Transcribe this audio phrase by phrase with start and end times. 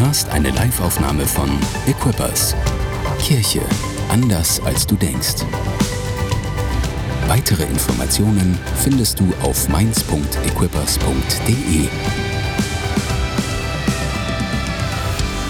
[0.00, 1.50] hörst eine Liveaufnahme von
[1.86, 2.54] Equippers.
[3.20, 3.60] Kirche
[4.10, 5.44] anders als du denkst.
[7.26, 11.88] Weitere Informationen findest du auf mainz.equippers.de.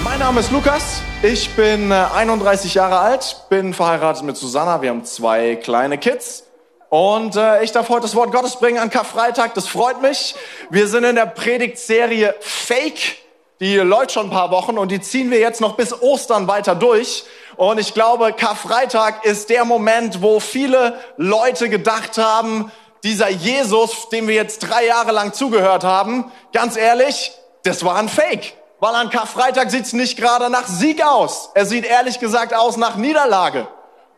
[0.03, 1.03] Mein Name ist Lukas.
[1.22, 4.80] Ich bin 31 äh, Jahre alt, bin verheiratet mit Susanna.
[4.80, 6.44] Wir haben zwei kleine Kids.
[6.89, 9.53] Und äh, ich darf heute das Wort Gottes bringen an Karfreitag.
[9.53, 10.35] Das freut mich.
[10.71, 13.28] Wir sind in der Predigtserie Fake.
[13.61, 16.76] Die läuft schon ein paar Wochen und die ziehen wir jetzt noch bis Ostern weiter
[16.76, 17.25] durch.
[17.57, 22.71] Und ich glaube, Karfreitag ist der Moment, wo viele Leute gedacht haben,
[23.03, 27.32] dieser Jesus, dem wir jetzt drei Jahre lang zugehört haben, ganz ehrlich,
[27.64, 28.54] das war ein Fake.
[28.79, 31.50] Weil an Karfreitag sieht es nicht gerade nach Sieg aus.
[31.54, 33.67] Er sieht ehrlich gesagt aus nach Niederlage.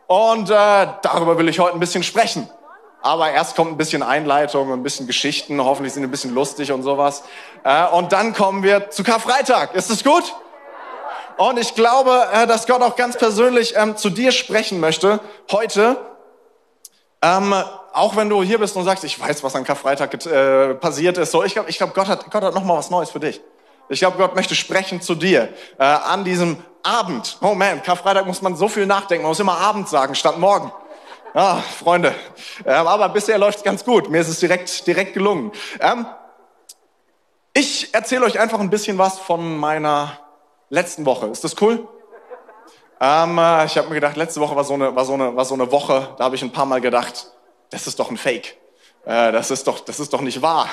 [0.05, 2.47] Und äh, darüber will ich heute ein bisschen sprechen.
[3.01, 5.63] Aber erst kommt ein bisschen Einleitung und ein bisschen Geschichten.
[5.63, 7.23] Hoffentlich sind ein bisschen lustig und sowas.
[7.63, 9.73] Äh, und dann kommen wir zu Karfreitag.
[9.73, 10.35] Ist es gut?
[11.37, 15.19] Und ich glaube, äh, dass Gott auch ganz persönlich ähm, zu dir sprechen möchte
[15.51, 15.97] heute.
[17.23, 17.55] Ähm,
[17.93, 21.31] auch wenn du hier bist und sagst, ich weiß, was an Karfreitag äh, passiert ist.
[21.31, 23.41] So, ich glaube, ich glaub, Gott hat, Gott hat noch mal was Neues für dich.
[23.89, 27.37] Ich glaube, Gott möchte sprechen zu dir an diesem Abend.
[27.41, 29.23] Oh man, Karfreitag muss man so viel nachdenken.
[29.23, 30.71] Man muss immer Abend sagen statt morgen.
[31.33, 32.13] Ja, Freunde.
[32.65, 34.09] Ähm, aber bisher läuft ganz gut.
[34.09, 35.51] Mir ist es direkt, direkt gelungen.
[35.79, 36.05] Ähm,
[37.53, 40.19] ich erzähle euch einfach ein bisschen was von meiner
[40.69, 41.27] letzten Woche.
[41.27, 41.87] Ist das cool?
[42.99, 45.45] Ähm, äh, ich habe mir gedacht, letzte Woche war so eine, war so eine, war
[45.45, 47.31] so eine Woche, da habe ich ein paar Mal gedacht,
[47.69, 48.57] das ist doch ein Fake.
[49.05, 50.67] Äh, das ist doch, das ist doch nicht wahr,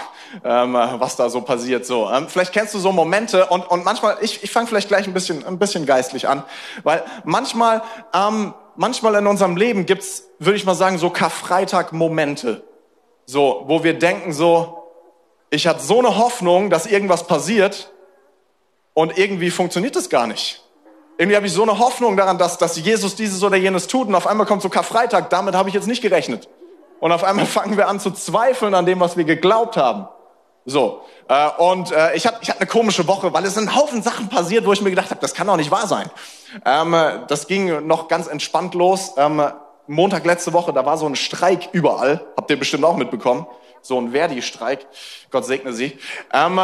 [0.45, 1.86] ähm, was da so passiert.
[1.86, 5.06] So, ähm, vielleicht kennst du so Momente und und manchmal, ich, ich fange vielleicht gleich
[5.06, 6.42] ein bisschen, ein bisschen geistlich an,
[6.83, 12.62] weil manchmal, ähm, manchmal in unserem Leben gibt's, würde ich mal sagen, so Karfreitag-Momente,
[13.26, 14.84] so, wo wir denken so,
[15.50, 17.92] ich hatte so eine Hoffnung, dass irgendwas passiert
[18.94, 20.64] und irgendwie funktioniert das gar nicht.
[21.18, 24.14] Irgendwie habe ich so eine Hoffnung daran, dass, dass Jesus dieses oder jenes tut und
[24.14, 26.48] auf einmal kommt so Karfreitag, damit habe ich jetzt nicht gerechnet.
[27.00, 30.08] Und auf einmal fangen wir an zu zweifeln an dem, was wir geglaubt haben.
[30.68, 33.74] So, äh, und äh, ich hatte ich hatte eine komische Woche, weil es sind ein
[33.74, 36.11] Haufen Sachen passiert, wo ich mir gedacht habe, das kann doch nicht wahr sein.
[36.67, 36.95] Ähm,
[37.27, 39.12] das ging noch ganz entspannt los.
[39.17, 39.42] Ähm,
[39.86, 43.46] Montag letzte Woche, da war so ein Streik überall, habt ihr bestimmt auch mitbekommen.
[43.80, 44.86] So ein Verdi-Streik,
[45.30, 45.98] Gott segne sie.
[46.34, 46.61] Ähm,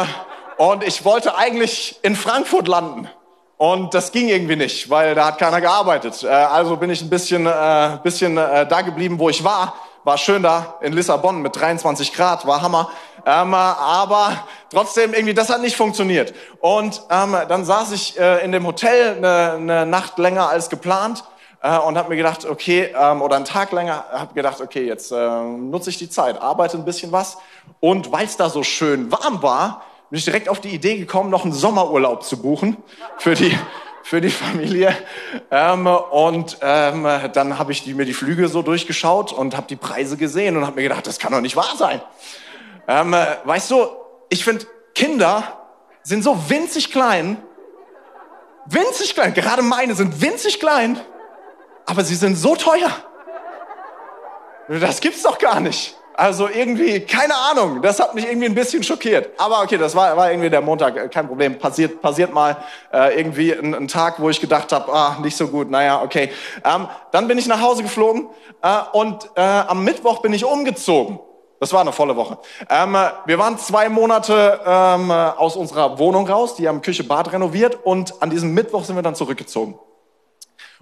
[0.57, 3.09] und ich wollte eigentlich in Frankfurt landen.
[3.57, 6.23] Und das ging irgendwie nicht, weil da hat keiner gearbeitet.
[6.23, 9.73] Äh, also bin ich ein bisschen, äh, bisschen äh, da geblieben, wo ich war.
[10.05, 12.91] War schön da in Lissabon mit 23 Grad, war Hammer.
[13.25, 16.35] Ähm, aber trotzdem irgendwie, das hat nicht funktioniert.
[16.59, 21.23] Und ähm, dann saß ich äh, in dem Hotel eine, eine Nacht länger als geplant
[21.63, 25.11] äh, und habe mir gedacht, okay, ähm, oder einen Tag länger, habe gedacht, okay, jetzt
[25.11, 27.39] äh, nutze ich die Zeit, arbeite ein bisschen was.
[27.79, 31.31] Und weil es da so schön warm war, bin ich direkt auf die Idee gekommen,
[31.31, 32.77] noch einen Sommerurlaub zu buchen
[33.17, 33.57] für die
[34.05, 34.95] für die Familie.
[35.49, 39.75] Ähm, und ähm, dann habe ich die, mir die Flüge so durchgeschaut und habe die
[39.75, 41.99] Preise gesehen und habe mir gedacht, das kann doch nicht wahr sein.
[42.87, 43.87] Ähm, weißt du,
[44.29, 45.59] ich finde, Kinder
[46.03, 47.41] sind so winzig klein,
[48.67, 50.99] winzig klein, gerade meine sind winzig klein,
[51.87, 52.91] aber sie sind so teuer.
[54.67, 55.97] Das gibt's doch gar nicht.
[56.17, 59.31] Also irgendwie, keine Ahnung, das hat mich irgendwie ein bisschen schockiert.
[59.37, 62.55] Aber okay, das war, war irgendwie der Montag, äh, kein Problem, passiert, passiert mal
[62.93, 66.31] äh, irgendwie ein, ein, Tag, wo ich gedacht habe, ah, nicht so gut, naja, okay.
[66.63, 68.29] Ähm, dann bin ich nach Hause geflogen
[68.61, 71.19] äh, und äh, am Mittwoch bin ich umgezogen.
[71.59, 72.37] Das war eine volle Woche.
[72.69, 77.79] Ähm, wir waren zwei Monate ähm, aus unserer Wohnung raus, die haben Küche, Bad renoviert
[77.83, 79.77] und an diesem Mittwoch sind wir dann zurückgezogen.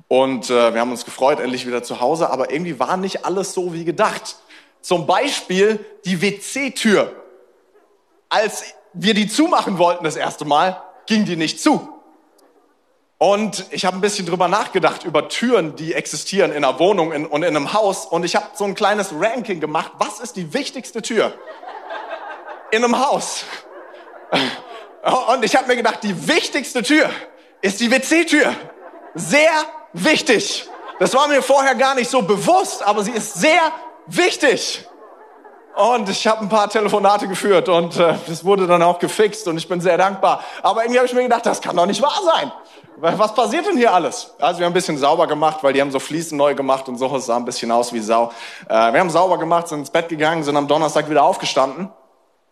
[0.07, 3.53] Und äh, wir haben uns gefreut, endlich wieder zu Hause, aber irgendwie war nicht alles
[3.53, 4.35] so wie gedacht.
[4.83, 7.16] Zum Beispiel die WC-Tür.
[8.27, 11.89] Als wir die zumachen wollten das erste Mal, ging die nicht zu.
[13.17, 17.25] Und ich habe ein bisschen drüber nachgedacht, über Türen, die existieren in einer Wohnung in,
[17.25, 18.05] und in einem Haus.
[18.05, 19.93] Und ich habe so ein kleines Ranking gemacht.
[19.99, 21.33] Was ist die wichtigste Tür
[22.72, 23.45] in einem Haus?
[25.34, 27.09] Und ich habe mir gedacht, die wichtigste Tür
[27.61, 28.53] ist die WC-Tür.
[29.16, 29.52] Sehr
[29.93, 30.67] wichtig.
[30.99, 33.72] Das war mir vorher gar nicht so bewusst, aber sie ist sehr
[34.08, 34.88] wichtig.
[35.76, 39.58] Und ich habe ein paar Telefonate geführt und äh, das wurde dann auch gefixt und
[39.58, 40.44] ich bin sehr dankbar.
[40.61, 42.52] Aber irgendwie habe ich mir gedacht, das kann doch nicht wahr sein.
[42.97, 44.35] Was passiert denn hier alles?
[44.40, 46.97] Also wir haben ein bisschen sauber gemacht, weil die haben so Fliesen neu gemacht und
[46.97, 48.32] so, es sah ein bisschen aus wie Sau.
[48.70, 51.90] Äh, wir haben sauber gemacht, sind ins Bett gegangen, sind am Donnerstag wieder aufgestanden.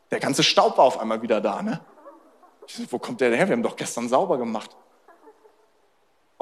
[0.09, 1.79] Der ganze Staub war auf einmal wieder da, ne?
[2.65, 3.47] So, wo kommt der denn her?
[3.47, 4.71] Wir haben doch gestern sauber gemacht.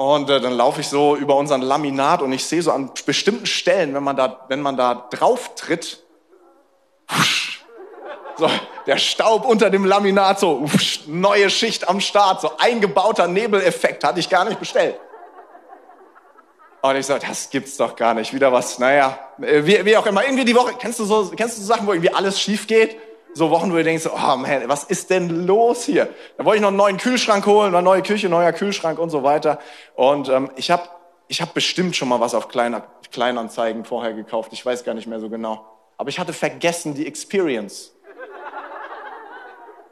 [0.00, 3.44] Und äh, dann laufe ich so über unseren Laminat und ich sehe so an bestimmten
[3.44, 6.02] Stellen, wenn man da, wenn man da drauf tritt,
[8.38, 8.48] So,
[8.86, 14.20] der Staub unter dem Laminat, so uff, neue Schicht am Start, so eingebauter Nebeleffekt, hatte
[14.20, 14.98] ich gar nicht bestellt.
[16.80, 18.32] Und ich so, das gibt's doch gar nicht.
[18.32, 20.24] Wieder was, naja, wie, wie auch immer.
[20.24, 22.96] Irgendwie die Woche, kennst du so, kennst du so Sachen, wo irgendwie alles schief geht?
[23.32, 26.08] So Wochen, wo du denkst, oh man, was ist denn los hier?
[26.36, 29.22] Da wollte ich noch einen neuen Kühlschrank holen, eine neue Küche, neuer Kühlschrank und so
[29.22, 29.58] weiter.
[29.94, 30.82] Und ähm, ich habe
[31.28, 32.82] ich hab bestimmt schon mal was auf Klein,
[33.12, 34.52] Kleinanzeigen vorher gekauft.
[34.52, 35.64] Ich weiß gar nicht mehr so genau.
[35.96, 37.92] Aber ich hatte vergessen die Experience.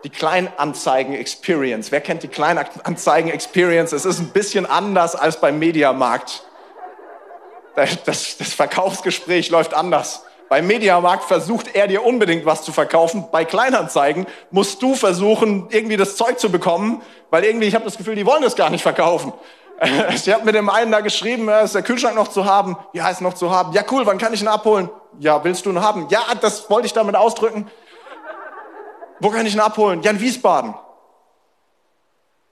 [0.05, 1.93] Die Kleinanzeigen-Experience.
[1.93, 3.93] Wer kennt die Kleinanzeigen-Experience?
[3.93, 6.45] Es ist ein bisschen anders als beim Mediamarkt.
[7.77, 10.25] Das, das Verkaufsgespräch läuft anders.
[10.49, 13.27] Beim Mediamarkt versucht er dir unbedingt was zu verkaufen.
[13.31, 17.99] Bei Kleinanzeigen musst du versuchen, irgendwie das Zeug zu bekommen, weil irgendwie, ich habe das
[17.99, 19.33] Gefühl, die wollen das gar nicht verkaufen.
[20.11, 22.77] Ich habe mit dem einen da geschrieben, ist der Kühlschrank noch zu haben?
[22.95, 23.73] Ja, ist noch zu haben.
[23.73, 24.91] Ja, cool, wann kann ich ihn abholen?
[25.21, 26.09] Ja, willst du ihn haben?
[26.11, 27.71] Ja, das wollte ich damit ausdrücken.
[29.21, 30.03] Wo kann ich ihn abholen?
[30.03, 30.75] Ja, in Wiesbaden.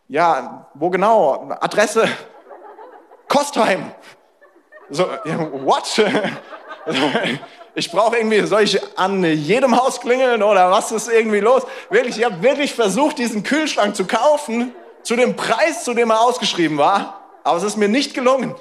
[0.06, 1.48] Ja, wo genau?
[1.60, 2.08] Adresse?
[3.26, 3.90] Kostheim.
[4.88, 5.04] So,
[5.64, 6.00] what?
[7.78, 11.62] Ich brauche irgendwie, soll ich an jedem Haus klingeln oder was ist irgendwie los?
[11.90, 16.22] Wirklich, ich habe wirklich versucht, diesen Kühlschrank zu kaufen, zu dem Preis, zu dem er
[16.22, 18.54] ausgeschrieben war, aber es ist mir nicht gelungen.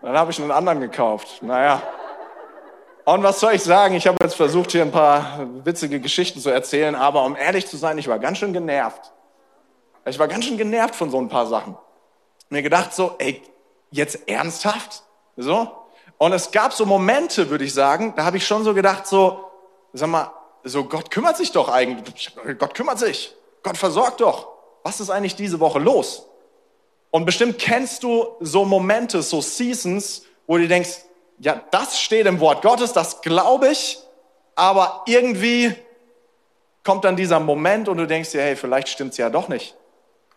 [0.00, 1.42] Dann habe ich einen anderen gekauft.
[1.42, 1.82] Naja.
[3.04, 3.94] Und was soll ich sagen?
[3.94, 7.76] Ich habe jetzt versucht, hier ein paar witzige Geschichten zu erzählen, aber um ehrlich zu
[7.76, 9.12] sein, ich war ganz schön genervt.
[10.06, 11.76] Ich war ganz schön genervt von so ein paar Sachen.
[12.48, 13.42] Mir gedacht so, ey,
[13.90, 15.02] jetzt ernsthaft?
[15.36, 15.81] So?
[16.22, 19.44] Und es gab so Momente, würde ich sagen, da habe ich schon so gedacht, so,
[19.92, 20.30] sag mal,
[20.62, 22.30] so Gott kümmert sich doch eigentlich.
[22.60, 23.34] Gott kümmert sich.
[23.64, 24.46] Gott versorgt doch.
[24.84, 26.28] Was ist eigentlich diese Woche los?
[27.10, 31.00] Und bestimmt kennst du so Momente, so Seasons, wo du denkst,
[31.40, 33.98] ja, das steht im Wort Gottes, das glaube ich,
[34.54, 35.74] aber irgendwie
[36.84, 39.74] kommt dann dieser Moment und du denkst dir, hey, vielleicht stimmt's ja doch nicht,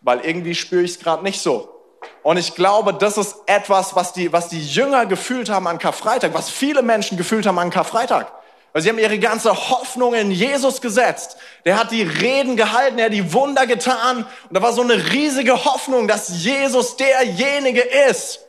[0.00, 1.75] weil irgendwie spüre ich es gerade nicht so.
[2.22, 6.34] Und ich glaube, das ist etwas, was die, was die Jünger gefühlt haben an Karfreitag,
[6.34, 8.32] was viele Menschen gefühlt haben an Karfreitag.
[8.72, 11.36] Weil sie haben ihre ganze Hoffnung in Jesus gesetzt.
[11.64, 14.26] Der hat die Reden gehalten, er hat die Wunder getan.
[14.48, 18.40] Und da war so eine riesige Hoffnung, dass Jesus derjenige ist,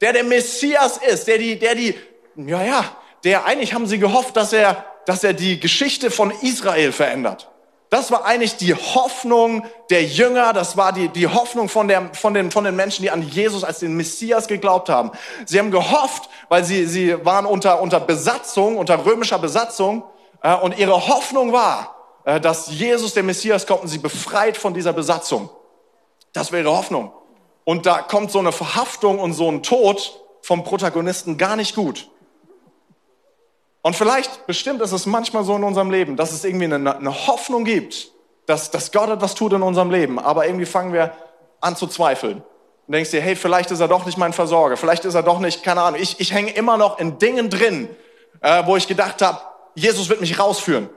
[0.00, 1.94] der der Messias ist, der die, der die,
[2.36, 2.84] ja, ja,
[3.24, 7.48] der eigentlich haben sie gehofft, dass er, dass er die Geschichte von Israel verändert.
[7.94, 12.34] Das war eigentlich die Hoffnung der Jünger, das war die, die Hoffnung von, der, von,
[12.34, 15.12] den, von den Menschen, die an Jesus als den Messias geglaubt haben.
[15.46, 20.02] Sie haben gehofft, weil sie, sie waren unter, unter Besatzung, unter römischer Besatzung,
[20.42, 21.94] äh, und ihre Hoffnung war,
[22.24, 25.48] äh, dass Jesus, der Messias, kommt und sie befreit von dieser Besatzung.
[26.32, 27.12] Das wäre ihre Hoffnung.
[27.62, 32.10] Und da kommt so eine Verhaftung und so ein Tod vom Protagonisten gar nicht gut.
[33.84, 37.26] Und vielleicht, bestimmt ist es manchmal so in unserem Leben, dass es irgendwie eine, eine
[37.26, 38.08] Hoffnung gibt,
[38.46, 40.18] dass, dass Gott etwas tut in unserem Leben.
[40.18, 41.12] Aber irgendwie fangen wir
[41.60, 42.42] an zu zweifeln.
[42.86, 45.38] Und denkst dir, hey, vielleicht ist er doch nicht mein Versorger, vielleicht ist er doch
[45.38, 46.00] nicht, keine Ahnung.
[46.00, 47.90] Ich, ich hänge immer noch in Dingen drin,
[48.40, 49.38] äh, wo ich gedacht habe,
[49.74, 50.88] Jesus wird mich rausführen.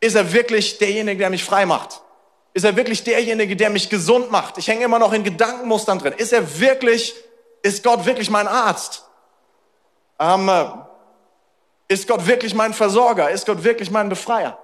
[0.00, 2.02] Ist er wirklich derjenige, der mich frei macht?
[2.52, 4.58] Ist er wirklich derjenige, der mich gesund macht?
[4.58, 6.12] Ich hänge immer noch in Gedankenmustern drin.
[6.14, 7.14] Ist er wirklich,
[7.62, 9.06] ist Gott wirklich mein Arzt?
[10.18, 10.50] Ähm,
[11.88, 13.30] ist Gott wirklich mein Versorger?
[13.30, 14.58] Ist Gott wirklich mein Befreier?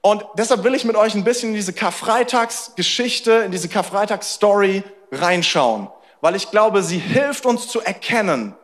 [0.00, 5.88] Und deshalb will ich mit euch ein bisschen in diese Karfreitagsgeschichte, in diese Karfreitagsstory reinschauen,
[6.20, 8.54] weil ich glaube, sie hilft uns zu erkennen,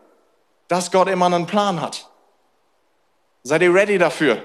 [0.69, 2.09] dass Gott immer einen Plan hat.
[3.43, 4.43] Seid ihr ready dafür?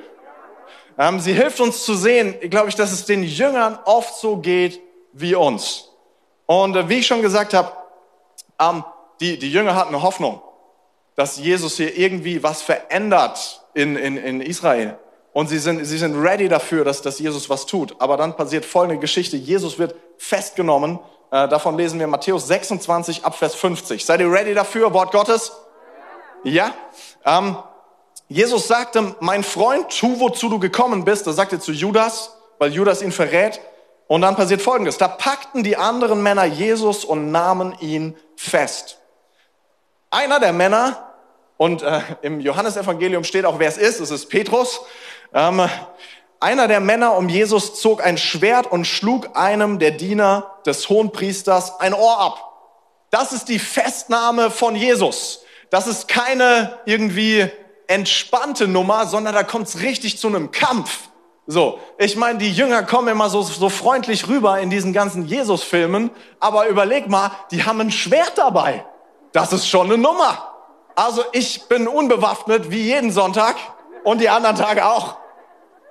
[0.98, 4.82] Ähm, sie hilft uns zu sehen, glaube ich, dass es den Jüngern oft so geht
[5.13, 5.89] wie uns.
[6.48, 7.72] Und äh, wie ich schon gesagt habe,
[8.60, 8.84] ähm,
[9.22, 10.41] die, die Jünger hatten eine Hoffnung
[11.20, 14.98] dass Jesus hier irgendwie was verändert in, in, in Israel.
[15.34, 17.94] Und sie sind, sie sind ready dafür, dass, dass Jesus was tut.
[18.00, 19.36] Aber dann passiert folgende Geschichte.
[19.36, 20.98] Jesus wird festgenommen.
[21.30, 24.06] Äh, davon lesen wir Matthäus 26 ab Vers 50.
[24.06, 24.94] Seid ihr ready dafür?
[24.94, 25.52] Wort Gottes?
[26.46, 26.74] Ja?
[27.26, 27.58] Ähm,
[28.30, 31.28] Jesus sagte, mein Freund, tu, wozu du gekommen bist.
[31.28, 33.60] Er zu Judas, weil Judas ihn verrät.
[34.08, 34.98] Und dann passiert Folgendes.
[34.98, 39.00] Da packten die anderen Männer Jesus und nahmen ihn fest.
[40.12, 41.09] Einer der Männer
[41.60, 44.00] und äh, im Johannesevangelium steht auch, wer es ist.
[44.00, 44.80] Es ist Petrus.
[45.34, 45.68] Ähm,
[46.39, 51.82] einer der Männer um Jesus zog ein Schwert und schlug einem der Diener des Hohenpriesters
[51.82, 52.54] ein Ohr ab.
[53.10, 55.42] Das ist die Festnahme von Jesus.
[55.70, 57.50] Das ist keine irgendwie
[57.88, 61.10] entspannte Nummer, sondern da kommt es richtig zu einem Kampf.
[61.46, 66.10] So, ich meine, die Jünger kommen immer so, so freundlich rüber in diesen ganzen Jesus-Filmen,
[66.39, 68.86] aber überleg mal, die haben ein Schwert dabei.
[69.34, 70.49] Das ist schon eine Nummer.
[71.00, 73.56] Also ich bin unbewaffnet wie jeden Sonntag
[74.03, 75.15] Und die anderen Tage auch.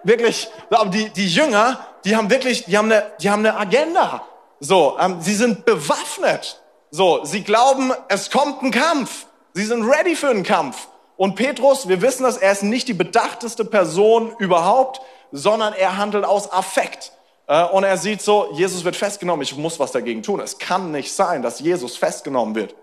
[0.04, 4.22] Wirklich, aber die, die Jünger, die haben wirklich, die haben eine, die haben eine Agenda.
[4.60, 6.60] So, ähm, sie sind bewaffnet.
[6.90, 9.24] So, sie glauben, es kommt ein Kampf.
[9.54, 10.88] Sie sind ready für einen Kampf.
[11.16, 15.00] Und Petrus, wir wissen das, er ist nicht die bedachteste Person überhaupt,
[15.32, 17.12] sondern er handelt aus Affekt.
[17.46, 20.40] Äh, und er sieht so, Jesus wird festgenommen, ich muss was dagegen tun.
[20.40, 22.74] Es kann nicht sein, dass Jesus festgenommen wird.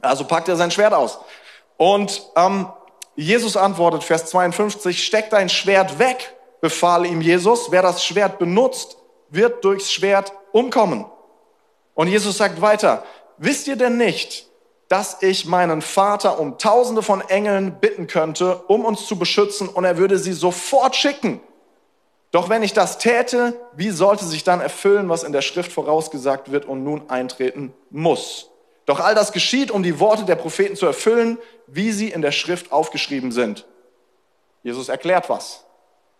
[0.00, 1.18] Also packt er sein Schwert aus.
[1.76, 2.68] Und ähm,
[3.16, 7.70] Jesus antwortet, Vers 52, steck dein Schwert weg, befahl ihm Jesus.
[7.70, 8.96] Wer das Schwert benutzt,
[9.30, 11.04] wird durchs Schwert umkommen.
[11.94, 13.04] Und Jesus sagt weiter,
[13.38, 14.46] wisst ihr denn nicht,
[14.88, 19.84] dass ich meinen Vater um tausende von Engeln bitten könnte, um uns zu beschützen, und
[19.84, 21.40] er würde sie sofort schicken.
[22.30, 26.50] Doch wenn ich das täte, wie sollte sich dann erfüllen, was in der Schrift vorausgesagt
[26.50, 28.50] wird und nun eintreten muss?
[28.88, 32.32] Doch all das geschieht, um die Worte der Propheten zu erfüllen, wie sie in der
[32.32, 33.66] Schrift aufgeschrieben sind.
[34.62, 35.64] Jesus erklärt was.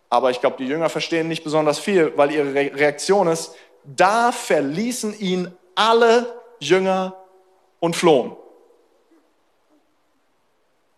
[0.09, 5.19] Aber ich glaube, die Jünger verstehen nicht besonders viel, weil ihre Reaktion ist, da verließen
[5.19, 7.15] ihn alle Jünger
[7.79, 8.35] und flohen.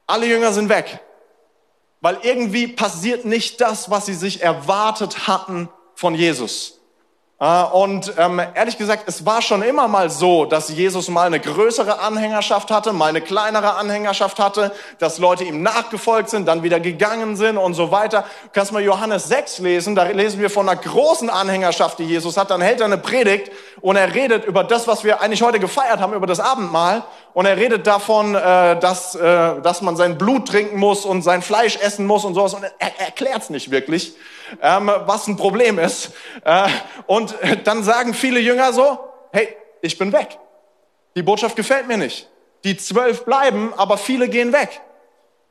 [0.07, 0.99] Alle Jünger sind weg
[2.01, 6.80] weil irgendwie passiert nicht das, was sie sich erwartet hatten von Jesus.
[7.41, 11.39] Äh, und ähm, ehrlich gesagt, es war schon immer mal so, dass Jesus mal eine
[11.39, 16.79] größere Anhängerschaft hatte, mal eine kleinere Anhängerschaft hatte, dass Leute ihm nachgefolgt sind, dann wieder
[16.79, 18.25] gegangen sind und so weiter.
[18.43, 22.37] Du kannst mal Johannes 6 lesen, da lesen wir von einer großen Anhängerschaft, die Jesus
[22.37, 22.51] hat.
[22.51, 25.99] Dann hält er eine Predigt und er redet über das, was wir eigentlich heute gefeiert
[25.99, 27.03] haben, über das Abendmahl.
[27.33, 31.41] Und er redet davon, äh, dass, äh, dass man sein Blut trinken muss und sein
[31.41, 32.53] Fleisch essen muss und sowas.
[32.53, 34.13] Und er, er erklärt es nicht wirklich
[34.61, 36.11] ähm, was ein Problem ist.
[36.43, 36.67] Äh,
[37.07, 38.99] und dann sagen viele Jünger so,
[39.31, 40.39] hey, ich bin weg.
[41.15, 42.29] Die Botschaft gefällt mir nicht.
[42.63, 44.81] Die zwölf bleiben, aber viele gehen weg.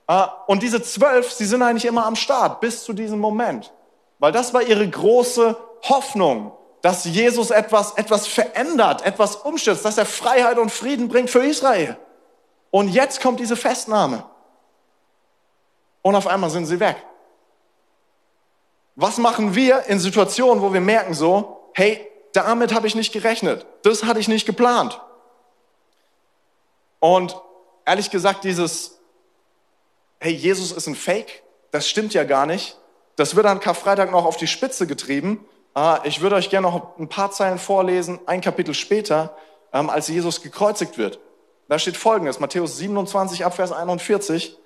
[0.06, 3.72] Äh, und diese zwölf, sie sind eigentlich immer am Start bis zu diesem Moment.
[4.18, 5.56] Weil das war ihre große
[5.88, 6.52] Hoffnung,
[6.82, 11.96] dass Jesus etwas, etwas verändert, etwas umstürzt, dass er Freiheit und Frieden bringt für Israel.
[12.70, 14.24] Und jetzt kommt diese Festnahme.
[16.02, 16.96] Und auf einmal sind sie weg.
[19.00, 23.64] Was machen wir in Situationen, wo wir merken so, hey, damit habe ich nicht gerechnet,
[23.82, 25.00] das hatte ich nicht geplant.
[26.98, 27.34] Und
[27.86, 29.00] ehrlich gesagt, dieses,
[30.18, 32.76] hey, Jesus ist ein Fake, das stimmt ja gar nicht.
[33.16, 35.46] Das wird an Karfreitag noch auf die Spitze getrieben.
[35.72, 39.34] Ah, ich würde euch gerne noch ein paar Zeilen vorlesen, ein Kapitel später,
[39.72, 41.20] ähm, als Jesus gekreuzigt wird.
[41.70, 44.58] Da steht folgendes, Matthäus 27, Abvers 41.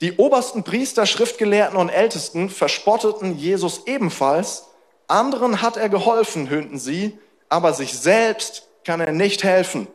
[0.00, 4.66] Die obersten Priester, Schriftgelehrten und Ältesten verspotteten Jesus ebenfalls.
[5.08, 9.88] Anderen hat er geholfen, höhnten sie, aber sich selbst kann er nicht helfen.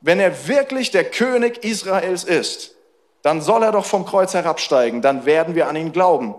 [0.00, 2.76] Wenn er wirklich der König Israels ist,
[3.22, 6.34] dann soll er doch vom Kreuz herabsteigen, dann werden wir an ihn glauben.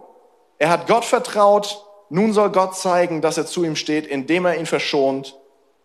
[0.58, 4.58] Er hat Gott vertraut, nun soll Gott zeigen, dass er zu ihm steht, indem er
[4.58, 5.38] ihn verschont.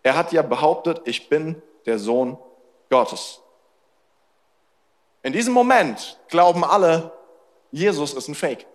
[0.02, 2.36] Er hat ja behauptet, ich bin der Sohn
[2.90, 3.40] Gottes.
[5.22, 7.12] In diesem Moment glauben alle,
[7.70, 8.66] Jesus ist ein Fake.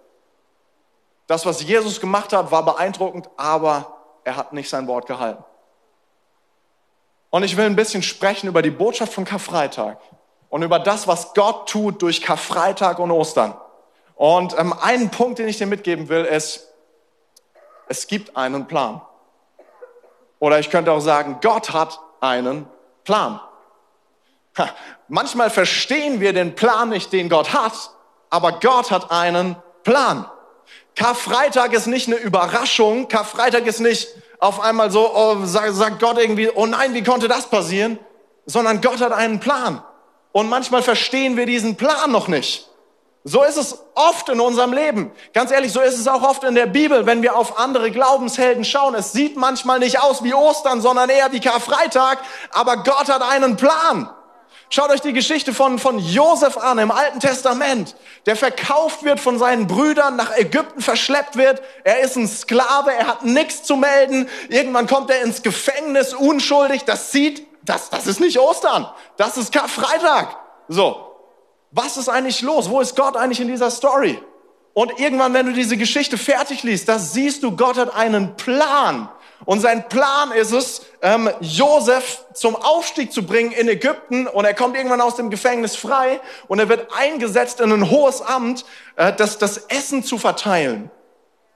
[1.27, 5.43] Das, was Jesus gemacht hat, war beeindruckend, aber er hat nicht sein Wort gehalten.
[7.29, 9.97] Und ich will ein bisschen sprechen über die Botschaft von Karfreitag
[10.50, 13.55] und über das, was Gott tut durch Karfreitag und Ostern.
[14.15, 16.67] Und ähm, einen Punkt, den ich dir mitgeben will, ist,
[17.88, 19.01] es gibt einen Plan.
[20.39, 22.67] Oder ich könnte auch sagen, Gott hat einen
[23.03, 23.39] Plan.
[25.07, 27.74] Manchmal verstehen wir den Plan nicht, den Gott hat,
[28.29, 30.25] aber Gott hat einen Plan.
[30.95, 33.07] Karfreitag ist nicht eine Überraschung.
[33.07, 34.07] Karfreitag ist nicht
[34.39, 37.98] auf einmal so, oh, sagt Gott irgendwie, oh nein, wie konnte das passieren?
[38.45, 39.83] Sondern Gott hat einen Plan.
[40.31, 42.67] Und manchmal verstehen wir diesen Plan noch nicht.
[43.24, 45.12] So ist es oft in unserem Leben.
[45.33, 48.65] Ganz ehrlich, so ist es auch oft in der Bibel, wenn wir auf andere Glaubenshelden
[48.65, 48.95] schauen.
[48.95, 52.19] Es sieht manchmal nicht aus wie Ostern, sondern eher wie Karfreitag,
[52.51, 54.10] aber Gott hat einen Plan.
[54.75, 59.38] Schaut euch die Geschichte von, von Josef an im Alten Testament, der verkauft wird von
[59.38, 61.62] seinen Brüdern, nach Ägypten verschleppt wird.
[61.84, 64.27] Er ist ein Sklave, er hat nichts zu melden.
[64.50, 66.86] Irgendwann kommt er ins Gefängnis, unschuldig.
[66.86, 70.38] Das sieht, das, das ist nicht Ostern, das ist Karfreitag.
[70.68, 71.06] So,
[71.70, 72.68] was ist eigentlich los?
[72.68, 74.20] Wo ist Gott eigentlich in dieser Story?
[74.74, 79.08] Und irgendwann, wenn du diese Geschichte fertig liest, da siehst du, Gott hat einen Plan.
[79.45, 84.27] Und sein Plan ist es, ähm, Josef zum Aufstieg zu bringen in Ägypten.
[84.27, 88.21] Und er kommt irgendwann aus dem Gefängnis frei und er wird eingesetzt in ein hohes
[88.21, 90.89] Amt, äh, das, das Essen zu verteilen.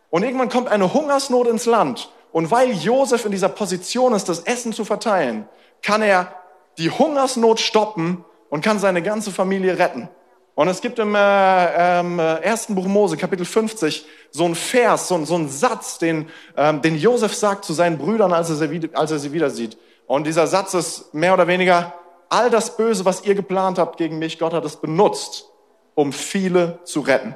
[0.09, 2.09] Und irgendwann kommt eine Hungersnot ins Land.
[2.31, 5.47] Und weil Josef in dieser Position ist, das Essen zu verteilen,
[5.81, 6.33] kann er
[6.77, 10.09] die Hungersnot stoppen und kann seine ganze Familie retten.
[10.57, 15.23] Und es gibt im äh, ähm, ersten Buch Mose, Kapitel 50, so ein Vers, so,
[15.23, 19.11] so ein Satz, den, ähm, den Josef sagt zu seinen Brüdern, als er, sie, als
[19.11, 19.77] er sie wieder sieht.
[20.07, 21.93] Und dieser Satz ist mehr oder weniger,
[22.29, 25.45] all das Böse, was ihr geplant habt gegen mich, Gott hat es benutzt,
[25.93, 27.35] um viele zu retten.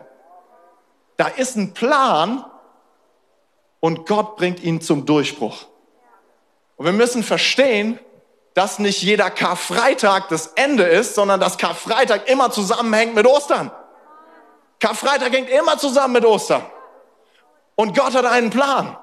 [1.18, 2.44] Da ist ein Plan
[3.82, 5.68] und Gott bringt ihn zum Durchbruch.
[6.76, 8.00] Und wir müssen verstehen,
[8.54, 13.72] dass nicht jeder Karfreitag das Ende ist, sondern dass Karfreitag immer zusammenhängt mit Ostern.
[14.80, 16.64] Karfreitag hängt immer zusammen mit Ostern.
[17.76, 18.98] Und Gott hat einen Plan.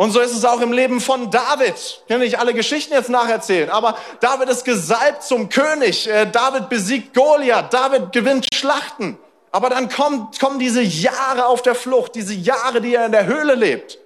[0.00, 1.74] Und so ist es auch im Leben von David.
[1.76, 6.08] Ich kann nicht alle Geschichten jetzt nacherzählen, aber David ist gesalbt zum König.
[6.08, 7.70] Äh, David besiegt Goliath.
[7.74, 9.18] David gewinnt Schlachten.
[9.52, 13.26] Aber dann kommt, kommen diese Jahre auf der Flucht, diese Jahre, die er in der
[13.26, 13.98] Höhle lebt.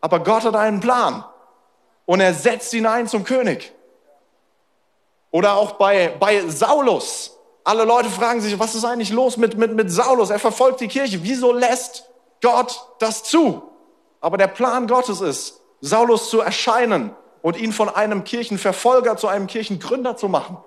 [0.00, 1.26] Aber Gott hat einen Plan.
[2.06, 3.73] Und er setzt ihn ein zum König.
[5.34, 7.36] Oder auch bei, bei Saulus.
[7.64, 10.30] Alle Leute fragen sich, was ist eigentlich los mit, mit, mit Saulus?
[10.30, 11.24] Er verfolgt die Kirche.
[11.24, 12.08] Wieso lässt
[12.40, 13.68] Gott das zu?
[14.20, 19.48] Aber der Plan Gottes ist, Saulus zu erscheinen und ihn von einem Kirchenverfolger zu einem
[19.48, 20.58] Kirchengründer zu machen.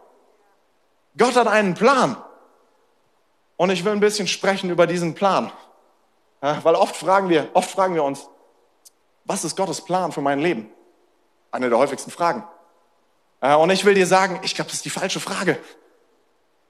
[1.18, 2.18] Gott hat einen Plan.
[3.56, 5.50] Und ich will ein bisschen sprechen über diesen Plan.
[6.44, 8.28] Ja, weil oft fragen wir, oft fragen wir uns,
[9.24, 10.70] was ist Gottes Plan für mein Leben?
[11.52, 12.44] Eine der häufigsten Fragen.
[13.42, 15.58] Äh, und ich will dir sagen, ich glaube, das ist die falsche Frage.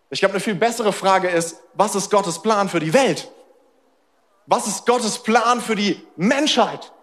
[0.09, 3.29] Ich glaube, eine viel bessere Frage ist, was ist Gottes Plan für die Welt?
[4.45, 6.93] Was ist Gottes Plan für die Menschheit?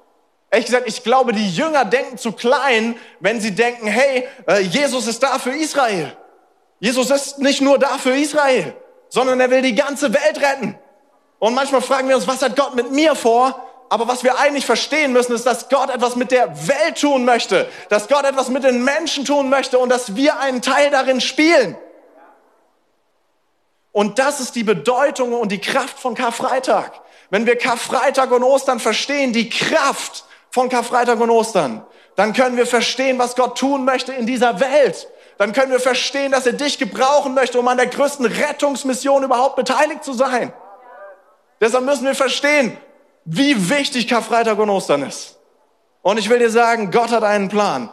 [0.50, 5.06] Ehrlich gesagt, ich glaube, die Jünger denken zu klein, wenn sie denken, hey, äh, Jesus
[5.06, 6.16] ist da für Israel.
[6.80, 8.74] Jesus ist nicht nur da für Israel,
[9.08, 10.78] sondern er will die ganze Welt retten.
[11.38, 13.63] Und manchmal fragen wir uns, was hat Gott mit mir vor?
[13.88, 17.68] Aber was wir eigentlich verstehen müssen, ist, dass Gott etwas mit der Welt tun möchte,
[17.90, 21.76] dass Gott etwas mit den Menschen tun möchte und dass wir einen Teil darin spielen.
[23.92, 26.92] Und das ist die Bedeutung und die Kraft von Karfreitag.
[27.30, 32.66] Wenn wir Karfreitag und Ostern verstehen, die Kraft von Karfreitag und Ostern, dann können wir
[32.66, 35.08] verstehen, was Gott tun möchte in dieser Welt.
[35.38, 39.56] Dann können wir verstehen, dass er dich gebrauchen möchte, um an der größten Rettungsmission überhaupt
[39.56, 40.52] beteiligt zu sein.
[41.60, 42.76] Deshalb müssen wir verstehen,
[43.24, 45.38] wie wichtig Karfreitag und Ostern ist.
[46.02, 47.90] Und ich will dir sagen, Gott hat einen Plan.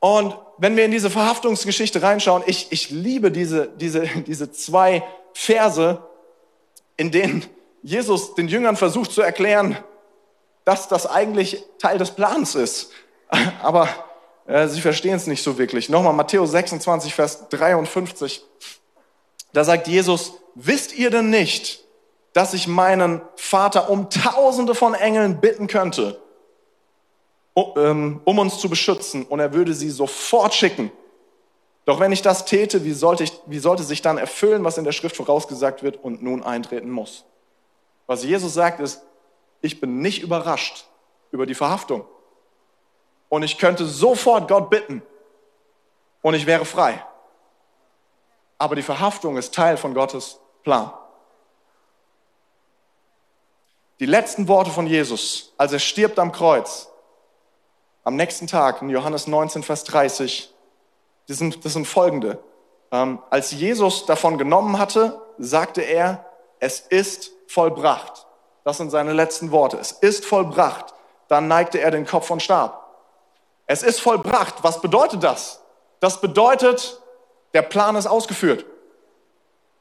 [0.00, 6.02] Und wenn wir in diese Verhaftungsgeschichte reinschauen, ich, ich liebe diese, diese, diese zwei Verse,
[6.96, 7.44] in denen
[7.82, 9.76] Jesus den Jüngern versucht zu erklären,
[10.64, 12.90] dass das eigentlich Teil des Plans ist.
[13.62, 13.88] Aber
[14.46, 15.88] äh, sie verstehen es nicht so wirklich.
[15.88, 18.42] Nochmal Matthäus 26, Vers 53.
[19.52, 21.83] Da sagt Jesus, wisst ihr denn nicht,
[22.34, 26.20] dass ich meinen Vater um Tausende von Engeln bitten könnte,
[27.56, 30.90] ähm, um uns zu beschützen, und er würde sie sofort schicken.
[31.84, 34.84] Doch wenn ich das täte, wie sollte, ich, wie sollte sich dann erfüllen, was in
[34.84, 37.24] der Schrift vorausgesagt wird und nun eintreten muss?
[38.06, 39.02] Was Jesus sagt ist,
[39.60, 40.86] ich bin nicht überrascht
[41.30, 42.04] über die Verhaftung.
[43.28, 45.02] Und ich könnte sofort Gott bitten
[46.20, 47.04] und ich wäre frei.
[48.58, 50.92] Aber die Verhaftung ist Teil von Gottes Plan.
[54.00, 56.88] Die letzten Worte von Jesus, als er stirbt am Kreuz,
[58.02, 60.52] am nächsten Tag in Johannes 19, Vers 30,
[61.28, 62.38] das sind, das sind folgende.
[62.90, 66.26] Ähm, als Jesus davon genommen hatte, sagte er,
[66.58, 68.26] es ist vollbracht.
[68.64, 69.78] Das sind seine letzten Worte.
[69.78, 70.94] Es ist vollbracht.
[71.28, 72.84] Dann neigte er den Kopf und starb.
[73.66, 74.56] Es ist vollbracht.
[74.62, 75.60] Was bedeutet das?
[76.00, 77.00] Das bedeutet,
[77.54, 78.66] der Plan ist ausgeführt.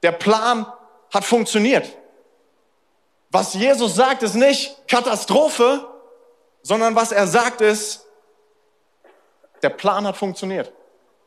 [0.04, 0.66] Der Plan
[1.14, 1.98] hat funktioniert.
[3.34, 5.88] Was Jesus sagt, ist nicht Katastrophe,
[6.62, 8.06] sondern was er sagt ist,
[9.64, 10.72] der Plan hat funktioniert.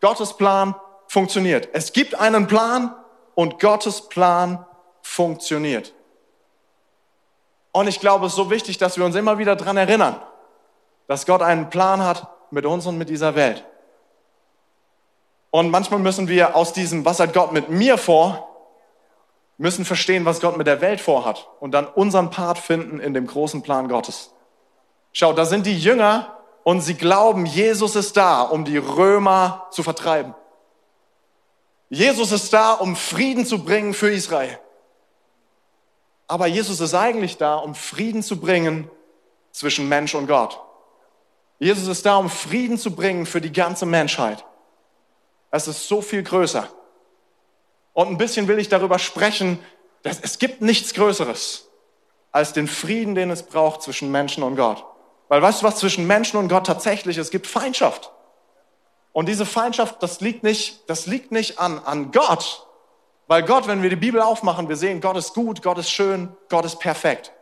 [0.00, 0.76] Gottes Plan
[1.08, 1.68] funktioniert.
[1.72, 2.94] Es gibt einen Plan
[3.34, 4.64] und Gottes Plan
[5.02, 5.92] funktioniert.
[7.72, 10.22] Und ich glaube, es ist so wichtig, dass wir uns immer wieder dran erinnern,
[11.08, 13.64] dass Gott einen Plan hat mit uns und mit dieser Welt.
[15.50, 18.55] Und manchmal müssen wir aus diesem, was hat Gott mit mir vor,
[19.58, 23.26] müssen verstehen, was Gott mit der Welt vorhat und dann unseren Part finden in dem
[23.26, 24.32] großen Plan Gottes.
[25.12, 29.82] Schau, da sind die Jünger und sie glauben, Jesus ist da, um die Römer zu
[29.82, 30.34] vertreiben.
[31.88, 34.58] Jesus ist da, um Frieden zu bringen für Israel.
[36.26, 38.90] Aber Jesus ist eigentlich da, um Frieden zu bringen
[39.52, 40.60] zwischen Mensch und Gott.
[41.58, 44.44] Jesus ist da, um Frieden zu bringen für die ganze Menschheit.
[45.50, 46.68] Es ist so viel größer.
[47.96, 49.58] Und ein bisschen will ich darüber sprechen,
[50.02, 51.70] dass es gibt nichts Größeres
[52.30, 54.84] als den Frieden, den es braucht zwischen Menschen und Gott.
[55.28, 57.16] Weil weißt du, was zwischen Menschen und Gott tatsächlich?
[57.16, 58.12] Es gibt Feindschaft.
[59.12, 62.66] Und diese Feindschaft, das liegt nicht, das liegt nicht an, an Gott.
[63.28, 66.36] Weil Gott, wenn wir die Bibel aufmachen, wir sehen, Gott ist gut, Gott ist schön,
[66.50, 67.32] Gott ist perfekt.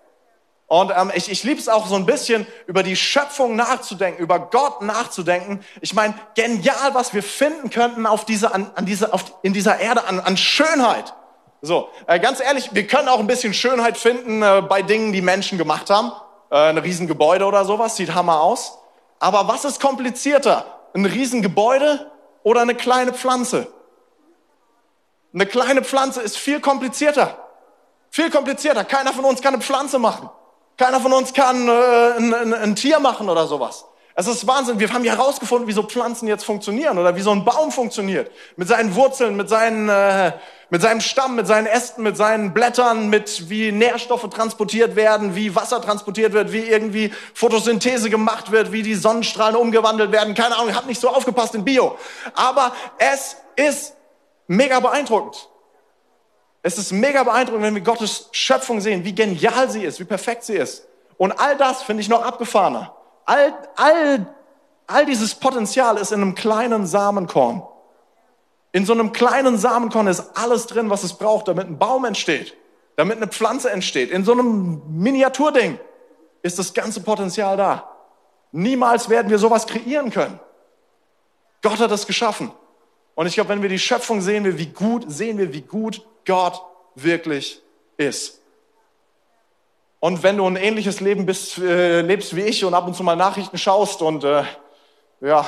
[0.66, 4.38] Und ähm, ich, ich liebe es auch so ein bisschen, über die Schöpfung nachzudenken, über
[4.38, 5.64] Gott nachzudenken.
[5.80, 9.78] Ich meine, genial, was wir finden könnten auf diese, an, an diese, auf, in dieser
[9.78, 11.14] Erde an, an Schönheit.
[11.60, 15.22] So, äh, ganz ehrlich, wir können auch ein bisschen Schönheit finden äh, bei Dingen, die
[15.22, 16.12] Menschen gemacht haben.
[16.50, 18.78] Äh, ein Riesengebäude oder sowas, sieht hammer aus.
[19.18, 20.66] Aber was ist komplizierter?
[20.94, 22.10] Ein Riesengebäude
[22.42, 23.66] oder eine kleine Pflanze?
[25.32, 27.38] Eine kleine Pflanze ist viel komplizierter.
[28.10, 28.84] Viel komplizierter.
[28.84, 30.30] Keiner von uns kann eine Pflanze machen.
[30.76, 33.84] Keiner von uns kann äh, ein, ein, ein Tier machen oder sowas.
[34.16, 34.78] Es ist Wahnsinn.
[34.78, 38.30] Wir haben ja herausgefunden, wie so Pflanzen jetzt funktionieren oder wie so ein Baum funktioniert.
[38.56, 40.32] Mit seinen Wurzeln, mit, seinen, äh,
[40.70, 45.56] mit seinem Stamm, mit seinen Ästen, mit seinen Blättern, mit wie Nährstoffe transportiert werden, wie
[45.56, 50.34] Wasser transportiert wird, wie irgendwie Photosynthese gemacht wird, wie die Sonnenstrahlen umgewandelt werden.
[50.34, 51.96] Keine Ahnung, ich habe nicht so aufgepasst in Bio.
[52.34, 53.94] Aber es ist
[54.46, 55.48] mega beeindruckend.
[56.66, 60.44] Es ist mega beeindruckend, wenn wir Gottes Schöpfung sehen, wie genial sie ist, wie perfekt
[60.44, 60.88] sie ist.
[61.18, 62.96] Und all das finde ich noch abgefahrener.
[63.26, 64.26] All, all,
[64.86, 67.62] all dieses Potenzial ist in einem kleinen Samenkorn.
[68.72, 72.56] In so einem kleinen Samenkorn ist alles drin, was es braucht, damit ein Baum entsteht,
[72.96, 74.10] damit eine Pflanze entsteht.
[74.10, 75.78] In so einem Miniaturding
[76.40, 77.90] ist das ganze Potenzial da.
[78.52, 80.40] Niemals werden wir sowas kreieren können.
[81.60, 82.52] Gott hat es geschaffen.
[83.14, 86.60] Und ich glaube, wenn wir die Schöpfung sehen, wie gut, sehen wir, wie gut Gott
[86.94, 87.60] wirklich
[87.96, 88.40] ist.
[90.00, 93.02] Und wenn du ein ähnliches Leben bist, äh, lebst wie ich und ab und zu
[93.02, 94.44] mal Nachrichten schaust und äh,
[95.20, 95.46] ja,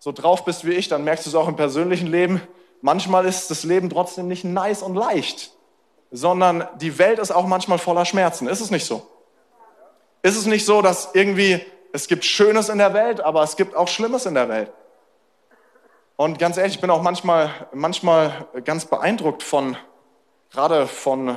[0.00, 2.40] so drauf bist wie ich, dann merkst du es auch im persönlichen Leben.
[2.80, 5.52] Manchmal ist das Leben trotzdem nicht nice und leicht,
[6.10, 8.48] sondern die Welt ist auch manchmal voller Schmerzen.
[8.48, 9.06] Ist es nicht so?
[10.22, 13.76] Ist es nicht so, dass irgendwie es gibt Schönes in der Welt, aber es gibt
[13.76, 14.72] auch Schlimmes in der Welt?
[16.20, 19.76] Und ganz ehrlich, ich bin auch manchmal, manchmal ganz beeindruckt von,
[20.50, 21.36] gerade von,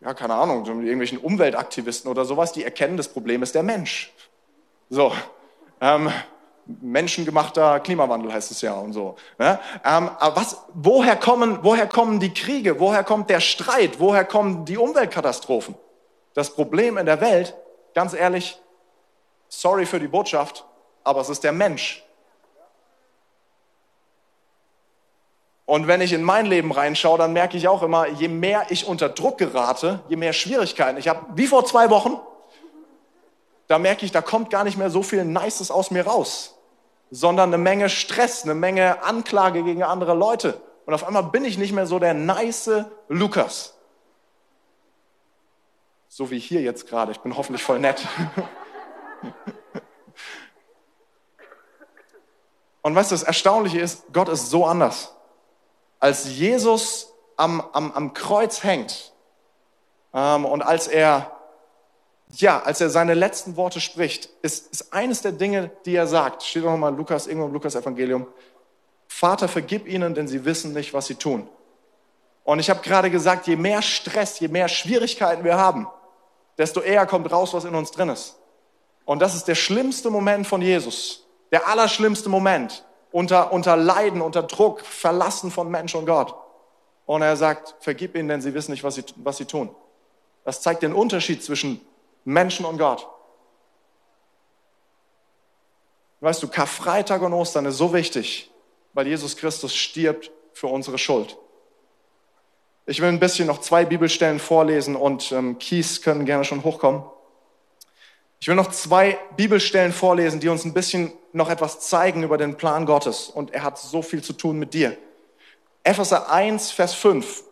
[0.00, 4.12] ja, keine Ahnung, irgendwelchen Umweltaktivisten oder sowas, die erkennen, das Problem ist der Mensch.
[4.90, 5.12] So,
[5.80, 6.10] ähm,
[6.64, 9.14] menschengemachter Klimawandel heißt es ja und so.
[9.38, 9.60] Ne?
[9.84, 12.80] Ähm, aber was, woher kommen, woher kommen die Kriege?
[12.80, 14.00] Woher kommt der Streit?
[14.00, 15.76] Woher kommen die Umweltkatastrophen?
[16.34, 17.54] Das Problem in der Welt,
[17.94, 18.58] ganz ehrlich,
[19.48, 20.64] sorry für die Botschaft,
[21.04, 22.02] aber es ist der Mensch,
[25.66, 28.86] Und wenn ich in mein Leben reinschaue, dann merke ich auch immer, je mehr ich
[28.86, 32.20] unter Druck gerate, je mehr Schwierigkeiten ich habe, wie vor zwei Wochen,
[33.66, 36.54] da merke ich, da kommt gar nicht mehr so viel Nices aus mir raus,
[37.10, 40.60] sondern eine Menge Stress, eine Menge Anklage gegen andere Leute.
[40.86, 43.74] Und auf einmal bin ich nicht mehr so der nice Lukas.
[46.08, 47.10] So wie hier jetzt gerade.
[47.10, 48.06] Ich bin hoffentlich voll nett.
[52.82, 55.15] Und du, das Erstaunliche ist, Gott ist so anders
[55.98, 59.12] als Jesus am, am, am Kreuz hängt
[60.14, 61.30] ähm, und als er,
[62.30, 66.42] ja, als er seine letzten Worte spricht, ist, ist eines der Dinge, die er sagt,
[66.42, 68.26] steht doch nochmal Lukas, irgendwo im Lukas-Evangelium,
[69.08, 71.48] Vater, vergib ihnen, denn sie wissen nicht, was sie tun.
[72.44, 75.86] Und ich habe gerade gesagt, je mehr Stress, je mehr Schwierigkeiten wir haben,
[76.58, 78.36] desto eher kommt raus, was in uns drin ist.
[79.04, 81.24] Und das ist der schlimmste Moment von Jesus.
[81.52, 82.84] Der allerschlimmste Moment
[83.16, 86.34] unter, unter Leiden, unter Druck, verlassen von Mensch und Gott.
[87.06, 89.74] Und er sagt, vergib ihnen, denn sie wissen nicht, was sie, was sie tun.
[90.44, 91.80] Das zeigt den Unterschied zwischen
[92.26, 93.08] Menschen und Gott.
[96.20, 98.50] Weißt du, Karfreitag und Ostern ist so wichtig,
[98.92, 101.38] weil Jesus Christus stirbt für unsere Schuld.
[102.84, 107.02] Ich will ein bisschen noch zwei Bibelstellen vorlesen und ähm, Kies können gerne schon hochkommen.
[108.46, 112.56] Ich will noch zwei Bibelstellen vorlesen, die uns ein bisschen noch etwas zeigen über den
[112.56, 113.28] Plan Gottes.
[113.28, 114.96] Und er hat so viel zu tun mit dir.
[115.82, 117.42] Epheser 1, Vers 5.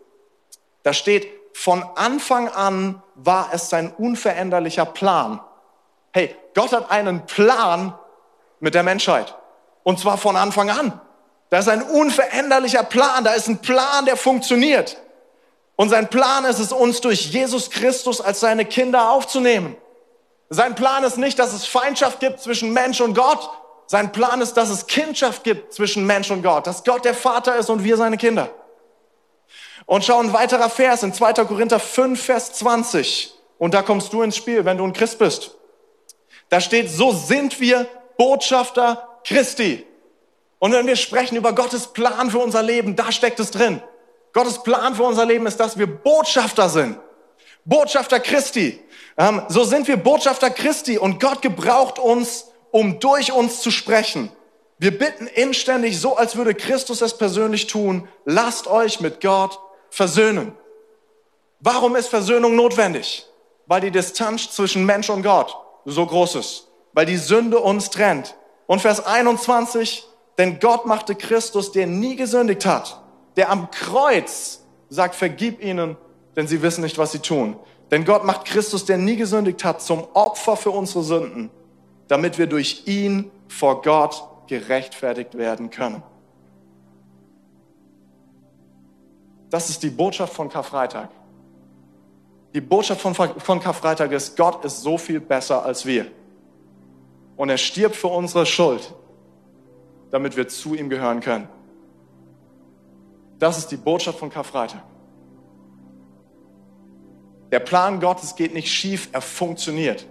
[0.85, 5.41] Da steht, von Anfang an war es sein unveränderlicher Plan.
[6.13, 7.99] Hey, Gott hat einen Plan
[8.61, 9.35] mit der Menschheit.
[9.83, 11.01] Und zwar von Anfang an.
[11.51, 13.25] Da ist ein unveränderlicher Plan.
[13.25, 14.97] Da ist ein Plan, der funktioniert.
[15.75, 19.77] Und sein Plan ist es, uns durch Jesus Christus als seine Kinder aufzunehmen.
[20.51, 23.51] Sein Plan ist nicht, dass es Feindschaft gibt zwischen Mensch und Gott.
[23.87, 27.57] Sein Plan ist, dass es Kindschaft gibt zwischen Mensch und Gott, dass Gott der Vater
[27.57, 28.51] ist und wir seine Kinder.
[29.87, 31.33] Und schau ein weiterer Vers in 2.
[31.45, 33.35] Korinther 5, Vers 20.
[33.59, 35.57] Und da kommst du ins Spiel, wenn du ein Christ bist.
[36.49, 39.87] Da steht, so sind wir Botschafter Christi.
[40.59, 43.83] Und wenn wir sprechen über Gottes Plan für unser Leben, da steckt es drin.
[44.33, 46.99] Gottes Plan für unser Leben ist, dass wir Botschafter sind.
[47.65, 48.83] Botschafter Christi.
[49.17, 54.31] Ähm, so sind wir Botschafter Christi und Gott gebraucht uns, um durch uns zu sprechen.
[54.79, 59.59] Wir bitten inständig, so als würde Christus es persönlich tun, lasst euch mit Gott
[59.91, 60.53] versöhnen.
[61.61, 63.27] Warum ist Versöhnung notwendig?
[63.67, 66.69] Weil die Distanz zwischen Mensch und Gott so groß ist.
[66.93, 68.35] Weil die Sünde uns trennt.
[68.67, 70.05] Und Vers 21,
[70.39, 73.01] denn Gott machte Christus, der nie gesündigt hat,
[73.37, 75.97] der am Kreuz sagt, vergib ihnen,
[76.37, 77.57] denn sie wissen nicht, was sie tun.
[77.95, 81.49] Denn Gott macht Christus, der nie gesündigt hat, zum Opfer für unsere Sünden,
[82.09, 86.03] damit wir durch ihn vor Gott gerechtfertigt werden können.
[89.49, 91.09] Das ist die Botschaft von Karfreitag.
[92.53, 96.09] Die Botschaft von, von Karfreitag ist, Gott ist so viel besser als wir.
[97.37, 98.93] Und er stirbt für unsere Schuld,
[100.11, 101.49] damit wir zu ihm gehören können.
[103.39, 104.83] Das ist die Botschaft von Karfreitag.
[107.55, 110.09] Der Plan Gottes geht nicht schief, er funktioniert.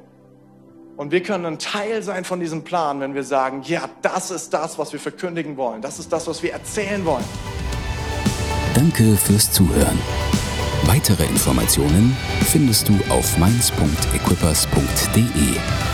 [0.96, 4.54] Und wir können ein Teil sein von diesem Plan, wenn wir sagen, ja, das ist
[4.54, 5.82] das, was wir verkündigen wollen.
[5.82, 7.26] Das ist das, was wir erzählen wollen.
[8.74, 10.00] Danke fürs Zuhören.
[10.84, 15.93] Weitere Informationen findest du auf mainz.equippers.de.